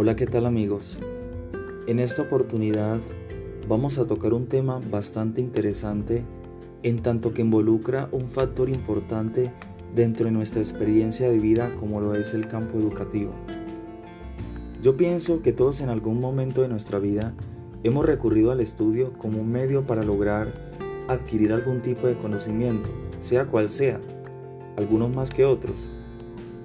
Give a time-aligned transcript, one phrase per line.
[0.00, 1.00] Hola, ¿qué tal amigos?
[1.88, 3.00] En esta oportunidad
[3.66, 6.22] vamos a tocar un tema bastante interesante
[6.84, 9.50] en tanto que involucra un factor importante
[9.96, 13.32] dentro de nuestra experiencia de vida como lo es el campo educativo.
[14.84, 17.34] Yo pienso que todos en algún momento de nuestra vida
[17.82, 20.70] hemos recurrido al estudio como un medio para lograr
[21.08, 22.88] adquirir algún tipo de conocimiento,
[23.18, 24.00] sea cual sea,
[24.76, 25.88] algunos más que otros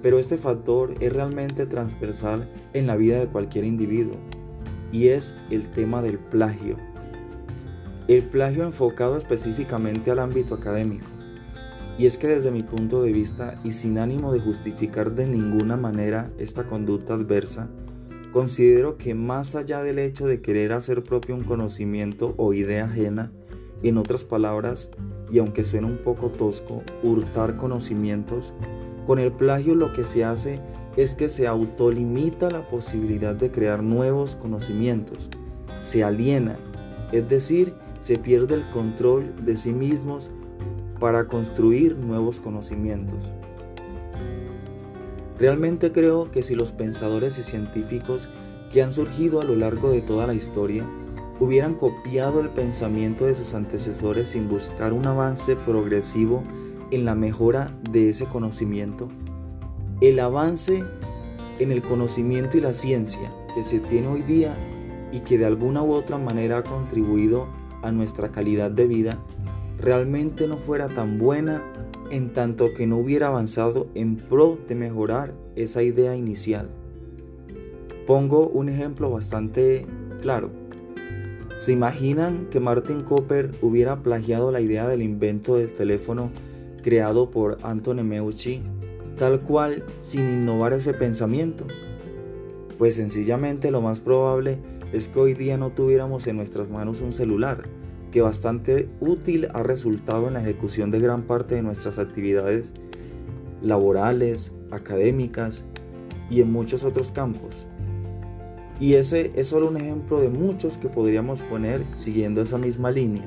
[0.04, 4.16] pero este factor es realmente transversal en la vida de cualquier individuo
[4.92, 6.76] y es el tema del plagio.
[8.06, 11.06] El plagio enfocado específicamente al ámbito académico.
[11.96, 15.78] Y es que desde mi punto de vista y sin ánimo de justificar de ninguna
[15.78, 17.70] manera esta conducta adversa,
[18.30, 23.32] considero que más allá del hecho de querer hacer propio un conocimiento o idea ajena,
[23.82, 24.90] en otras palabras,
[25.32, 28.52] y aunque suene un poco tosco, hurtar conocimientos,
[29.06, 30.60] con el plagio lo que se hace
[30.96, 35.28] es que se autolimita la posibilidad de crear nuevos conocimientos,
[35.78, 36.56] se aliena,
[37.12, 40.30] es decir, se pierde el control de sí mismos
[41.00, 43.30] para construir nuevos conocimientos.
[45.38, 48.28] Realmente creo que si los pensadores y científicos
[48.72, 50.88] que han surgido a lo largo de toda la historia
[51.40, 56.44] hubieran copiado el pensamiento de sus antecesores sin buscar un avance progresivo
[56.90, 59.08] en la mejora de ese conocimiento,
[60.00, 60.84] el avance
[61.58, 64.56] en el conocimiento y la ciencia que se tiene hoy día
[65.12, 67.48] y que de alguna u otra manera ha contribuido
[67.82, 69.18] a nuestra calidad de vida,
[69.78, 71.62] realmente no fuera tan buena
[72.10, 76.70] en tanto que no hubiera avanzado en pro de mejorar esa idea inicial.
[78.06, 79.86] Pongo un ejemplo bastante
[80.20, 80.50] claro.
[81.58, 86.30] ¿Se imaginan que Martin Cooper hubiera plagiado la idea del invento del teléfono
[86.84, 88.62] creado por Anthony Meucci,
[89.16, 91.66] tal cual sin innovar ese pensamiento?
[92.76, 94.58] Pues sencillamente lo más probable
[94.92, 97.62] es que hoy día no tuviéramos en nuestras manos un celular,
[98.12, 102.74] que bastante útil ha resultado en la ejecución de gran parte de nuestras actividades
[103.62, 105.64] laborales, académicas
[106.28, 107.66] y en muchos otros campos.
[108.78, 113.26] Y ese es solo un ejemplo de muchos que podríamos poner siguiendo esa misma línea.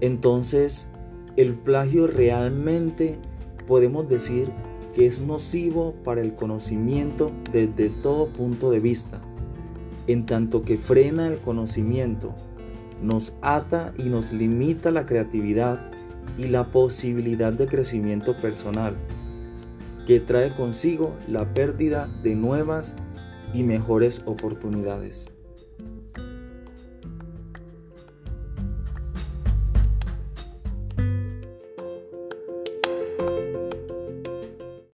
[0.00, 0.88] Entonces,
[1.36, 3.18] el plagio realmente
[3.66, 4.50] podemos decir
[4.94, 9.20] que es nocivo para el conocimiento desde todo punto de vista,
[10.06, 12.34] en tanto que frena el conocimiento,
[13.02, 15.90] nos ata y nos limita la creatividad
[16.38, 18.96] y la posibilidad de crecimiento personal,
[20.06, 22.94] que trae consigo la pérdida de nuevas
[23.54, 25.30] y mejores oportunidades.